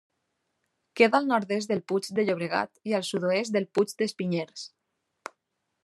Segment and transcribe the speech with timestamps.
[1.01, 4.67] Queda al nord-est del Puig de Llobregat i al sud-oest del Puig dels Pinyers.